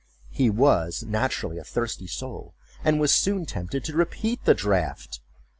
He 0.31 0.49
was 0.49 1.03
naturally 1.03 1.59
a 1.59 1.63
thirsty 1.63 2.07
soul, 2.07 2.55
and 2.83 2.99
was 2.99 3.13
soon 3.13 3.45
tempted 3.45 3.83
to 3.83 3.95
repeat 3.95 4.43
the 4.45 4.55
draught. 4.55 5.19